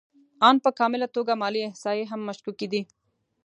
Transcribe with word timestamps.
آن 0.49 0.55
په 0.65 0.69
کامله 0.79 1.07
توګه 1.15 1.33
مالي 1.41 1.61
احصایې 1.65 2.05
هم 2.11 2.21
مشکوکې 2.29 2.67
دي 2.73 2.81